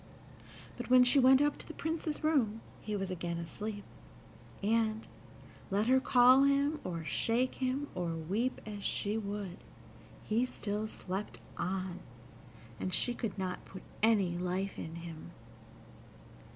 But 0.77 0.89
when 0.89 1.03
she 1.03 1.19
went 1.19 1.43
up 1.43 1.59
to 1.59 1.67
the 1.67 1.75
Prince's 1.75 2.23
room 2.23 2.61
he 2.81 2.95
was 2.95 3.11
again 3.11 3.37
asleep, 3.37 3.83
and, 4.63 5.07
let 5.69 5.85
her 5.85 5.99
call 5.99 6.41
him, 6.41 6.79
or 6.83 7.03
shake 7.03 7.53
him, 7.53 7.87
or 7.93 8.15
weep 8.15 8.59
as 8.65 8.83
she 8.83 9.15
would, 9.15 9.57
he 10.23 10.43
still 10.43 10.87
slept 10.87 11.39
on, 11.55 11.99
and 12.79 12.91
she 12.91 13.13
could 13.13 13.37
not 13.37 13.63
put 13.63 13.83
any 14.01 14.31
life 14.31 14.79
in 14.79 14.95
him. 14.95 15.33